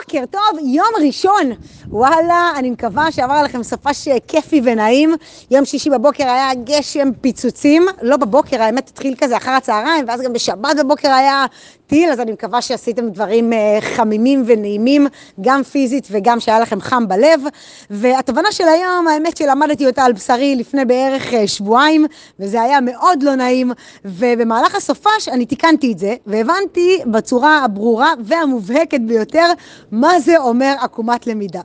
בוקר 0.00 0.24
טוב, 0.30 0.60
יום 0.62 1.06
ראשון. 1.06 1.52
וואלה, 1.88 2.52
אני 2.56 2.70
מקווה 2.70 3.12
שעבר 3.12 3.34
עליכם 3.34 3.62
סופש 3.62 4.08
כיפי 4.28 4.60
ונעים. 4.64 5.14
יום 5.50 5.64
שישי 5.64 5.90
בבוקר 5.90 6.24
היה 6.24 6.54
גשם 6.64 7.08
פיצוצים, 7.20 7.86
לא 8.02 8.16
בבוקר, 8.16 8.62
האמת 8.62 8.88
התחיל 8.88 9.14
כזה 9.18 9.36
אחר 9.36 9.50
הצהריים, 9.50 10.04
ואז 10.08 10.20
גם 10.20 10.32
בשבת 10.32 10.76
בבוקר 10.78 11.12
היה 11.12 11.46
טיל, 11.90 12.10
אז 12.10 12.20
אני 12.20 12.32
מקווה 12.32 12.62
שעשיתם 12.62 13.08
דברים 13.08 13.52
אה, 13.52 13.78
חמימים 13.80 14.42
ונעימים, 14.46 15.06
גם 15.40 15.62
פיזית 15.62 16.08
וגם 16.10 16.40
שהיה 16.40 16.60
לכם 16.60 16.80
חם 16.80 17.08
בלב. 17.08 17.40
והתובנה 17.90 18.52
של 18.52 18.68
היום, 18.68 19.08
האמת 19.08 19.36
שלמדתי 19.36 19.86
אותה 19.86 20.04
על 20.04 20.12
בשרי 20.12 20.56
לפני 20.56 20.84
בערך 20.84 21.34
אה, 21.34 21.48
שבועיים, 21.48 22.06
וזה 22.40 22.62
היה 22.62 22.80
מאוד 22.80 23.22
לא 23.22 23.34
נעים, 23.34 23.72
ובמהלך 24.04 24.74
הסופש 24.74 25.28
אני 25.32 25.46
תיקנתי 25.46 25.92
את 25.92 25.98
זה, 25.98 26.14
והבנתי 26.26 26.98
בצורה 27.06 27.64
הברורה 27.64 28.12
והמובהקת 28.24 29.00
ביותר 29.00 29.46
מה 29.92 30.20
זה 30.20 30.38
אומר 30.38 30.74
עקומת 30.80 31.26
למידה. 31.26 31.60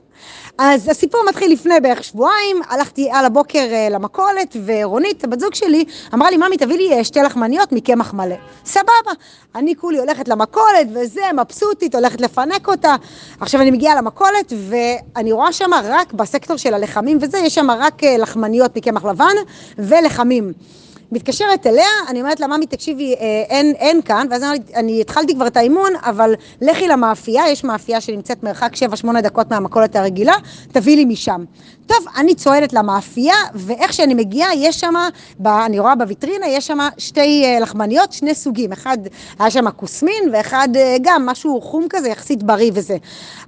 אז 0.58 0.88
הסיפור 0.88 1.20
מתחיל 1.28 1.52
לפני 1.52 1.80
בערך 1.82 2.04
שבועיים, 2.04 2.56
הלכתי 2.68 3.10
על 3.12 3.24
הבוקר 3.24 3.58
אה, 3.72 3.88
למכולת, 3.90 4.56
ורונית, 4.66 5.24
הבת 5.24 5.40
זוג 5.40 5.54
שלי, 5.54 5.84
אמרה 6.14 6.30
לי, 6.30 6.36
ממי, 6.36 6.56
תביא 6.56 6.76
לי 6.76 7.04
שתי 7.04 7.20
לחמניות 7.22 7.72
מקמח 7.72 8.14
מלא. 8.14 8.34
סבבה. 8.64 9.12
אני 9.54 9.76
כולי 9.76 9.98
הולכת 9.98 10.28
למכולת, 10.28 10.86
וזה, 10.94 11.20
מבסוטית, 11.42 11.94
הולכת 11.94 12.20
לפנק 12.20 12.68
אותה. 12.68 12.96
עכשיו 13.40 13.60
אני 13.60 13.70
מגיעה 13.70 13.94
למכולת, 13.94 14.52
ואני 14.68 15.32
רואה 15.32 15.52
שם 15.52 15.70
רק 15.84 16.12
בסקטור 16.12 16.56
של 16.56 16.74
הלחמים 16.74 17.18
וזה, 17.20 17.38
יש 17.38 17.54
שם 17.54 17.70
רק 17.70 18.04
אה, 18.04 18.16
לחמניות 18.18 18.76
מקמח 18.76 19.04
לבן 19.04 19.34
ולחמים. 19.78 20.52
מתקשרת 21.12 21.66
אליה, 21.66 21.86
אני 22.08 22.20
אומרת 22.20 22.40
לה, 22.40 22.46
ממי, 22.46 22.66
תקשיבי, 22.66 23.14
אה, 23.14 23.44
אין, 23.48 23.74
אין 23.78 24.02
כאן, 24.02 24.26
ואז 24.30 24.42
אני, 24.42 24.58
אני 24.74 25.00
התחלתי 25.00 25.34
כבר 25.34 25.46
את 25.46 25.56
האימון, 25.56 25.92
אבל 26.02 26.34
לכי 26.60 26.88
למאפייה, 26.88 27.48
יש 27.48 27.64
מאפייה 27.64 28.00
שנמצאת 28.00 28.42
מרחק 28.42 28.72
7-8 29.04 29.20
דקות 29.22 29.50
מהמכולת 29.52 29.96
הרגילה, 29.96 30.34
תביאי 30.72 30.96
לי 30.96 31.04
משם. 31.04 31.44
טוב, 31.86 31.98
אני 32.16 32.34
צועדת 32.34 32.72
למאפייה, 32.72 33.34
ואיך 33.54 33.92
שאני 33.92 34.14
מגיעה, 34.14 34.54
יש 34.56 34.80
שם, 34.80 34.94
אני 35.46 35.78
רואה 35.78 35.94
בוויטרינה, 35.94 36.46
יש 36.46 36.66
שם 36.66 36.78
שתי 36.98 37.44
אה, 37.44 37.60
לחמניות, 37.60 38.12
שני 38.12 38.34
סוגים. 38.34 38.72
אחד, 38.72 38.98
היה 39.38 39.50
שם 39.50 39.70
כוסמין, 39.70 40.30
ואחד 40.32 40.68
אה, 40.76 40.96
גם 41.02 41.26
משהו 41.26 41.60
חום 41.60 41.86
כזה, 41.90 42.08
יחסית 42.08 42.42
בריא 42.42 42.70
וזה. 42.74 42.96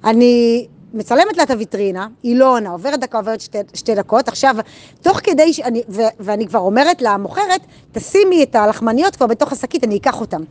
אני 0.04 0.66
מצלמת 0.94 1.36
לה 1.36 1.42
את 1.42 1.50
הוויטרינה, 1.50 2.06
היא 2.22 2.36
לא 2.36 2.52
עונה, 2.54 2.70
עוברת 2.70 3.00
דקה, 3.00 3.18
עוברת 3.18 3.40
שתי, 3.40 3.58
שתי 3.74 3.94
דקות. 3.94 4.28
עכשיו, 4.28 4.56
תוך 5.02 5.20
כדי, 5.22 5.52
שאני, 5.52 5.82
ו, 5.88 6.02
ואני 6.20 6.46
כבר 6.46 6.58
אומרת 6.58 7.02
למוכרת, 7.02 7.60
תשימי 7.92 8.42
את 8.42 8.56
הלחמניות 8.56 9.16
כבר 9.16 9.26
בתוך 9.26 9.52
השקית, 9.52 9.84
אני 9.84 9.96
אקח 9.96 10.20
אותן. 10.20 10.42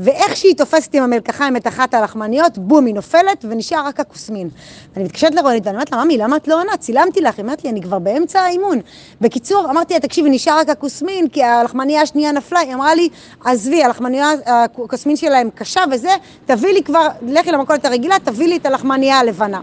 ואיך 0.00 0.36
שהיא 0.36 0.56
תופסת 0.56 0.94
עם 0.94 1.02
המלקחיים 1.02 1.56
את 1.56 1.66
אחת 1.66 1.94
הלחמניות, 1.94 2.58
בום, 2.58 2.86
היא 2.86 2.94
נופלת, 2.94 3.44
ונשאר 3.48 3.86
רק 3.86 4.00
הכוסמין. 4.00 4.48
אני 4.96 5.04
מתקשרת 5.04 5.34
לרונית, 5.34 5.66
ואני 5.66 5.76
אומרת 5.76 5.92
לה, 5.92 6.04
ממי, 6.04 6.18
למה 6.18 6.36
את 6.36 6.48
לא 6.48 6.60
עונה? 6.60 6.76
צילמתי 6.76 7.20
לך, 7.20 7.36
היא 7.36 7.42
אומרת 7.42 7.64
לי, 7.64 7.70
אני 7.70 7.82
כבר 7.82 7.98
באמצע 7.98 8.40
האימון. 8.40 8.78
בקיצור, 9.20 9.70
אמרתי 9.70 9.94
לה, 9.94 10.00
תקשיבי, 10.00 10.30
נשאר 10.30 10.58
רק 10.58 10.68
הכוסמין, 10.68 11.28
כי 11.28 11.42
הלחמניה 11.42 12.02
השנייה 12.02 12.32
נפלה. 12.32 12.60
היא 12.60 12.74
אמרה 12.74 12.94
לי, 12.94 13.08
עזבי, 13.44 13.84
הלחמניה, 13.84 14.30
הכוסמין 14.46 15.16
שלהם 15.16 15.50
קשה 15.54 15.80
וזה, 15.92 16.10
תביא 16.46 16.72
לי 16.72 16.82
כבר, 16.82 17.06
לכי 17.22 17.52
למכולת 17.52 17.84
הרגילה, 17.84 18.16
תביא 18.24 18.48
לי 18.48 18.56
את 18.56 18.66
הלחמניה 18.66 19.18
הלבנה. 19.18 19.60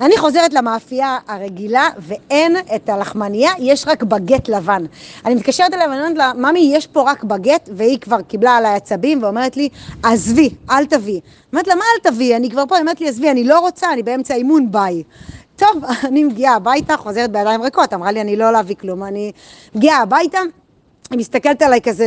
אני 0.00 0.18
חוזרת 0.18 0.52
למאפייה 0.52 1.18
הרגילה 1.28 1.88
ואין 1.98 2.56
את 2.76 2.88
הלחמנייה, 2.88 3.50
יש 3.58 3.84
רק 3.88 4.02
בגט 4.02 4.48
לבן. 4.48 4.84
אני 5.24 5.34
מתקשרת 5.34 5.74
אליה 5.74 5.88
ואני 5.88 6.00
אומרת 6.00 6.16
לה, 6.16 6.32
ממי, 6.34 6.72
יש 6.74 6.86
פה 6.86 7.10
רק 7.10 7.24
בגט, 7.24 7.68
והיא 7.72 7.98
כבר 7.98 8.20
קיבלה 8.22 8.56
עליי 8.56 8.74
עצבים 8.74 9.22
ואומרת 9.22 9.56
לי, 9.56 9.68
עזבי, 10.02 10.50
אל 10.70 10.86
תביאי. 10.86 11.20
אומרת 11.52 11.66
לה, 11.66 11.74
מה 11.74 11.84
אל 11.94 12.10
תביאי? 12.10 12.36
אני 12.36 12.50
כבר 12.50 12.64
פה, 12.68 12.76
היא 12.76 12.82
אומרת 12.82 13.00
לי, 13.00 13.08
עזבי, 13.08 13.30
אני 13.30 13.44
לא 13.44 13.58
רוצה, 13.58 13.92
אני 13.92 14.02
באמצע 14.02 14.34
אימון, 14.34 14.72
ביי. 14.72 15.02
טוב, 15.56 15.84
אני 16.08 16.24
מגיעה 16.24 16.54
הביתה, 16.54 16.96
חוזרת 16.96 17.30
בידיים 17.30 17.62
ריקות, 17.62 17.94
אמרה 17.94 18.12
לי, 18.12 18.20
אני 18.20 18.36
לא 18.36 18.52
להביא 18.52 18.74
כלום, 18.74 19.04
אני 19.04 19.32
מגיעה 19.74 20.02
הביתה. 20.02 20.38
היא 21.10 21.18
מסתכלת 21.18 21.62
עליי 21.62 21.80
כזה 21.80 22.06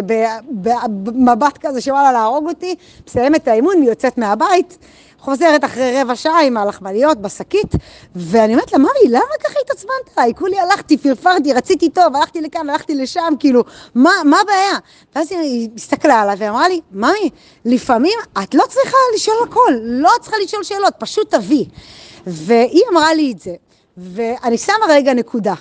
במבט 0.52 1.58
כזה 1.58 1.82
שוואלה 1.82 2.12
להרוג 2.12 2.48
אותי, 2.48 2.76
מסיימת 3.08 3.44
את 3.44 3.48
האימון, 3.48 3.76
היא 3.82 3.90
יוצאת 3.90 4.18
מהבית, 4.18 4.78
חוזרת 5.22 5.66
אחרי 5.66 6.02
רבע 6.02 6.16
שעה 6.16 6.42
עם 6.42 6.58
הלחמניות 6.58 7.18
בשקית, 7.18 7.76
ואני 8.16 8.54
אומרת 8.54 8.72
לה, 8.72 8.78
מרי, 8.78 9.10
למה 9.10 9.36
ככה 9.44 9.54
התעצבנת 9.66 10.18
עליי? 10.18 10.34
כולי 10.36 10.60
הלכתי, 10.60 10.98
פרפרתי, 10.98 11.54
רציתי 11.54 11.90
טוב, 11.90 12.16
הלכתי 12.16 12.42
לכאן, 12.42 12.70
הלכתי 12.70 12.96
לשם, 12.96 13.34
כאילו, 13.40 13.64
מה, 13.96 14.12
מה 14.26 14.38
הבעיה? 14.42 14.78
ואז 15.16 15.32
היא 15.32 15.70
הסתכלה 15.76 16.22
עליי 16.22 16.36
ואמרה 16.40 16.70
לי, 16.70 16.82
מרי, 16.92 17.30
לפעמים 17.66 18.20
את 18.44 18.56
לא 18.56 18.64
צריכה 18.70 18.98
לשאול 19.16 19.38
הכל, 19.50 19.74
לא 19.84 20.10
צריכה 20.22 20.38
לשאול 20.44 20.64
שאלות, 20.64 20.94
פשוט 20.98 21.36
תביא. 21.36 21.66
והיא 22.28 22.84
אמרה 22.92 23.14
לי 23.14 23.32
את 23.32 23.40
זה, 23.40 23.56
ואני 23.98 24.58
שמה 24.58 24.86
רגע 24.90 25.14
נקודה. 25.14 25.54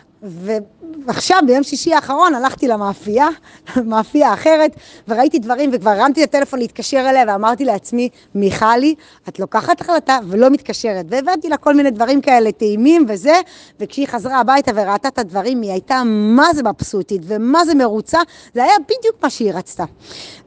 ועכשיו, 1.06 1.38
ביום 1.46 1.62
שישי 1.62 1.94
האחרון, 1.94 2.34
הלכתי 2.34 2.68
למאפייה, 2.68 3.28
מאפייה 3.90 4.34
אחרת, 4.34 4.70
וראיתי 5.08 5.38
דברים, 5.38 5.70
וכבר 5.72 5.90
הרמתי 5.90 6.24
את 6.24 6.28
הטלפון 6.28 6.58
להתקשר 6.58 7.06
אליה, 7.10 7.24
ואמרתי 7.28 7.64
לעצמי, 7.64 8.08
מיכלי, 8.34 8.94
את 9.28 9.38
לוקחת 9.38 9.80
החלטה 9.80 10.18
ולא 10.28 10.50
מתקשרת. 10.50 11.06
והבאתי 11.08 11.48
לה 11.48 11.56
כל 11.56 11.74
מיני 11.74 11.90
דברים 11.90 12.20
כאלה, 12.20 12.52
טעימים 12.52 13.06
וזה, 13.08 13.34
וכשהיא 13.80 14.06
חזרה 14.06 14.40
הביתה 14.40 14.72
וראתה 14.74 15.08
את 15.08 15.18
הדברים, 15.18 15.62
היא 15.62 15.72
הייתה 15.72 16.02
מה 16.06 16.54
זה 16.54 16.62
מבסוטית, 16.62 17.22
ומה 17.24 17.64
זה 17.64 17.74
מרוצה, 17.74 18.18
זה 18.54 18.64
היה 18.64 18.74
בדיוק 18.84 19.16
מה 19.22 19.30
שהיא 19.30 19.52
רצתה. 19.52 19.84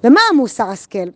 ומה 0.03 0.19
המוסר 0.31 0.69
השכל? 0.69 1.09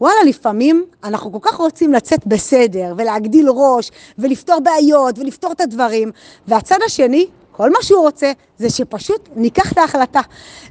וואלה, 0.00 0.22
לפעמים 0.26 0.84
אנחנו 1.04 1.32
כל 1.32 1.50
כך 1.50 1.56
רוצים 1.56 1.92
לצאת 1.92 2.26
בסדר, 2.26 2.94
ולהגדיל 2.96 3.48
ראש, 3.48 3.90
ולפתור 4.18 4.60
בעיות, 4.60 5.18
ולפתור 5.18 5.52
את 5.52 5.60
הדברים, 5.60 6.10
והצד 6.48 6.78
השני 6.86 7.26
כל 7.56 7.70
מה 7.70 7.78
שהוא 7.82 8.00
רוצה 8.02 8.32
זה 8.58 8.70
שפשוט 8.70 9.28
ניקח 9.36 9.72
את 9.72 9.78
ההחלטה. 9.78 10.20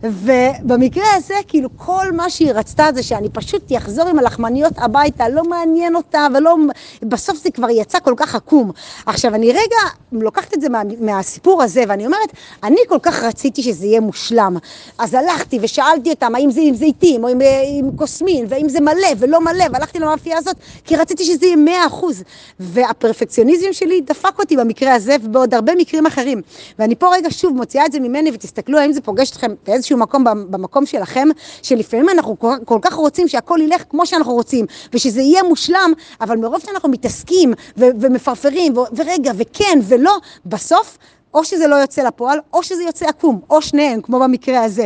ובמקרה 0.04 1.06
הזה, 1.16 1.34
כאילו, 1.48 1.70
כל 1.78 2.12
מה 2.12 2.30
שהיא 2.30 2.52
רצתה 2.52 2.86
זה 2.96 3.04
שאני 3.04 3.30
פשוט 3.30 3.72
אחזור 3.78 4.08
עם 4.08 4.20
הלחמניות 4.20 4.74
הביתה, 4.78 5.30
לא 5.30 5.44
מעניין 5.44 5.96
אותה, 5.96 6.28
ולא... 6.36 6.56
בסוף 7.02 7.38
זה 7.38 7.52
כבר 7.52 7.70
יצא 7.70 8.00
כל 8.00 8.14
כך 8.18 8.36
עקום. 8.36 8.72
עכשיו, 9.06 9.36
אני 9.36 9.52
רגע 9.52 9.78
לוקחת 10.12 10.54
את 10.54 10.62
זה 10.62 10.70
מה, 10.70 10.82
מהסיפור 11.00 11.64
הזה, 11.64 11.84
ואני 11.88 12.06
אומרת, 12.06 12.30
אני 12.64 12.80
כל 12.90 13.00
כך 13.02 13.24
רציתי 13.24 13.64
שזה 13.64 13.86
יהיה 13.86 14.00
מושלם. 14.00 14.58
אז 14.98 15.14
הלכתי 15.14 15.60
ושאלתי 15.62 16.10
אותם, 16.10 16.36
האם 16.36 16.52
זה 16.52 16.62
עם 16.64 16.76
זיתים, 16.76 17.24
או 17.24 17.30
עם, 17.30 17.40
עם 17.80 17.92
קוסמין, 17.96 18.46
והאם 18.50 18.70
זה 18.70 18.82
מלא 18.82 19.08
ולא 19.20 19.42
מלא, 19.42 19.66
והלכתי 19.74 20.00
למאפייה 20.00 20.38
הזאת, 20.38 20.56
כי 20.86 20.96
רציתי 20.96 21.26
שזה 21.26 21.46
יהיה 21.46 21.56
מאה 21.56 21.88
אחוז. 21.88 22.24
והפרפקציוניזם 22.60 23.74
שלי 23.74 24.02
דפק 24.02 24.40
אותי 24.40 24.58
במקרה 24.58 24.94
הזה, 24.94 25.16
ובעוד 25.24 25.54
הרבה 25.54 25.76
מקרים 25.76 26.06
אחרים. 26.06 26.42
ואני 26.80 26.96
פה 26.96 27.08
רגע 27.14 27.32
שוב 27.32 27.56
מוציאה 27.56 27.86
את 27.86 27.92
זה 27.92 28.00
ממני, 28.00 28.32
ותסתכלו 28.34 28.80
האם 28.80 28.94
זה 28.94 29.02
פוגש 29.02 29.32
אתכם 29.32 29.52
באיזשהו 29.68 29.98
מקום, 29.98 30.24
במקום 30.24 30.86
שלכם, 30.86 31.28
שלפעמים 31.62 32.10
אנחנו 32.10 32.40
כל, 32.66 32.78
כך 32.82 32.94
רוצים 32.94 33.28
שהכל 33.28 33.60
ילך 33.62 33.84
כמו 33.90 34.06
שאנחנו 34.06 34.34
רוצים, 34.34 34.66
ושזה 34.94 35.22
יהיה 35.22 35.44
מושלם, 35.44 35.94
אבל 36.22 36.38
מרוב 36.38 36.62
שאנחנו 36.66 36.90
מתעסקים 36.90 37.54
ו- 37.78 37.86
ומפרפרים, 38.00 38.78
ו- 38.78 38.82
ורגע, 38.96 39.32
וכן 39.38 39.80
ולא, 39.84 40.18
בסוף 40.46 40.98
או 41.34 41.44
שזה 41.44 41.68
לא 41.68 41.76
יוצא 41.76 42.04
לפועל, 42.04 42.40
או 42.54 42.64
שזה 42.64 42.84
יוצא 42.84 43.06
עקום, 43.06 43.40
או 43.50 43.62
שניהם, 43.62 44.02
כמו 44.02 44.20
במקרה 44.20 44.64
הזה. 44.64 44.86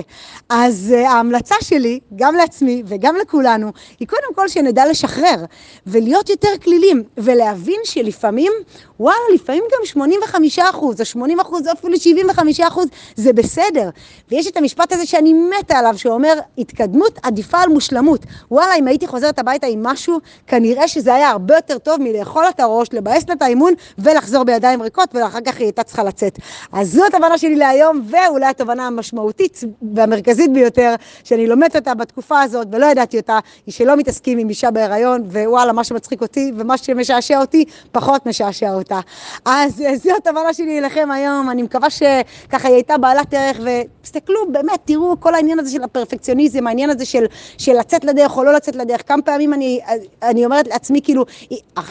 אז 0.49 0.93
uh, 0.95 1.07
ההמלצה 1.07 1.55
שלי, 1.61 1.99
גם 2.15 2.35
לעצמי 2.35 2.83
וגם 2.85 3.15
לכולנו, 3.15 3.71
היא 3.99 4.07
קודם 4.07 4.33
כל 4.35 4.47
שנדע 4.47 4.85
לשחרר, 4.89 5.45
ולהיות 5.87 6.29
יותר 6.29 6.49
כלילים, 6.63 7.03
ולהבין 7.17 7.79
שלפעמים, 7.83 8.51
וואלה, 8.99 9.17
לפעמים 9.33 9.63
גם 9.73 9.85
85 9.85 10.59
אחוז, 10.59 10.99
או 10.99 11.05
80 11.05 11.39
אחוז, 11.39 11.67
או 11.67 11.71
אפילו 11.73 11.97
75 11.97 12.59
אחוז, 12.59 12.87
זה 13.15 13.33
בסדר. 13.33 13.89
ויש 14.31 14.47
את 14.47 14.57
המשפט 14.57 14.93
הזה 14.93 15.05
שאני 15.05 15.33
מתה 15.33 15.77
עליו, 15.77 15.97
שאומר, 15.97 16.33
התקדמות 16.57 17.19
עדיפה 17.23 17.57
על 17.61 17.69
מושלמות. 17.69 18.21
וואלה, 18.51 18.75
אם 18.75 18.87
הייתי 18.87 19.07
חוזרת 19.07 19.39
הביתה 19.39 19.67
עם 19.67 19.83
משהו, 19.83 20.19
כנראה 20.47 20.87
שזה 20.87 21.15
היה 21.15 21.29
הרבה 21.29 21.55
יותר 21.55 21.77
טוב 21.77 22.01
מלאכול 22.01 22.45
את 22.49 22.59
הראש, 22.59 22.87
לבאס 22.93 23.23
לה 23.27 23.33
את 23.33 23.41
האימון, 23.41 23.73
ולחזור 23.97 24.43
בידיים 24.43 24.81
ריקות, 24.81 25.09
ואחר 25.13 25.39
כך 25.45 25.57
היא 25.57 25.65
הייתה 25.65 25.83
צריכה 25.83 26.03
לצאת. 26.03 26.36
אז 26.71 26.91
זו 26.91 27.05
התובנה 27.05 27.37
שלי 27.37 27.55
להיום, 27.55 28.01
ואולי 28.09 28.45
התובנה 28.45 28.87
המשמעותית 28.87 29.63
והמרכזית 29.95 30.53
ביותר, 30.53 30.95
שאני 31.23 31.47
לומדת 31.47 31.75
אותה 31.75 31.93
בתקופה 31.93 32.41
הזאת, 32.41 32.67
ולא 32.71 32.85
ידעתי 32.85 33.17
אותה, 33.17 33.39
היא 33.65 33.73
שלא 33.73 33.95
מתעסקים 33.95 34.37
עם 34.37 34.49
אישה 34.49 34.71
בהיריון, 34.71 35.21
ווואלה, 35.21 35.73
מה 35.73 35.83
שמצחיק 35.83 36.21
אותי, 36.21 36.51
ומה 36.57 36.77
שמשעשע 36.77 37.41
אותי, 37.41 37.65
פחות 37.91 38.25
משעשע 38.25 38.73
אותה. 38.73 38.99
אז 39.45 39.83
זו 40.03 40.09
התובנה 40.17 40.53
שלי 40.53 40.79
אליכם 40.79 41.11
היום, 41.11 41.49
אני 41.49 41.61
מקווה 41.61 41.89
שככה 41.89 42.67
היא 42.67 42.75
הייתה 42.75 42.97
בעלת 42.97 43.33
ערך, 43.33 43.57
ותסתכלו, 43.59 44.51
באמת, 44.51 44.79
תראו 44.85 45.15
כל 45.19 45.35
העניין 45.35 45.59
הזה 45.59 45.71
של 45.71 45.83
הפרפקציוניזם, 45.83 46.67
העניין 46.67 46.89
הזה 46.89 47.05
של, 47.05 47.25
של 47.57 47.73
לצאת 47.73 48.03
לדרך 48.03 48.37
או 48.37 48.43
לא 48.43 48.53
לצאת 48.53 48.75
לדרך, 48.75 49.07
כמה 49.07 49.21
פעמים 49.21 49.53
אני, 49.53 49.79
אני 50.23 50.45
אומרת 50.45 50.67
לעצמי, 50.67 51.01
כאילו, 51.01 51.25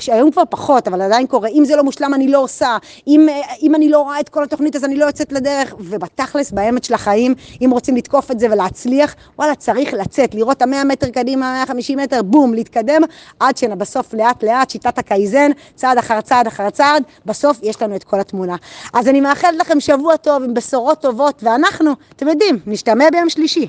היום 0.09 0.31
כבר 0.31 0.43
פחות, 0.51 0.89
אבל 0.89 1.03
עדיין 1.03 1.27
קורה, 1.27 1.49
אם 1.49 1.65
זה 1.65 1.77
לא 1.77 1.85
מושלם 1.85 2.15
אני 2.15 2.29
לא 2.29 2.39
עושה, 2.39 2.77
אם, 3.07 3.27
אם 3.63 3.75
אני 3.75 3.89
לא 3.89 4.01
רואה 4.01 4.21
את 4.21 4.29
כל 4.37 4.43
התוכנית 4.43 4.77
אז 4.77 4.85
אני 4.85 4.97
לא 4.97 5.05
יוצאת 5.05 5.33
לדרך, 5.33 5.75
ובתכלס, 5.79 6.51
באמת 6.51 6.85
של 6.85 6.95
החיים, 6.95 7.35
אם 7.65 7.71
רוצים 7.73 7.97
לתקוף 7.97 8.31
את 8.31 8.41
זה 8.41 8.47
ולהצליח, 8.51 9.15
וואלה, 9.39 9.55
צריך 9.55 9.95
לצאת, 9.95 10.35
לראות 10.35 10.57
את 10.57 10.63
המאה 10.63 10.85
מטר 10.85 11.11
קדימה, 11.11 11.53
150 11.53 11.99
מטר, 11.99 12.23
בום, 12.23 12.55
להתקדם, 12.55 13.03
עד 13.41 13.57
שבסוף 13.57 14.15
לאט 14.15 14.45
לאט, 14.45 14.71
שיטת 14.71 14.99
הקייזן, 14.99 15.51
צעד 15.75 15.99
אחר 15.99 16.21
צעד 16.21 16.47
אחר 16.47 16.71
צעד, 16.71 17.03
בסוף 17.27 17.59
יש 17.63 17.83
לנו 17.83 17.97
את 17.97 18.05
כל 18.05 18.21
התמונה. 18.21 18.57
אז 18.93 19.09
אני 19.09 19.21
מאחלת 19.21 19.57
לכם 19.59 19.81
שבוע 19.81 20.17
טוב 20.17 20.43
עם 20.43 20.55
בשורות 20.55 21.01
טובות, 21.01 21.43
ואנחנו, 21.43 21.93
אתם 22.17 22.29
יודעים, 22.29 22.59
נשתמע 22.67 23.11
ביום 23.13 23.29
שלישי. 23.29 23.69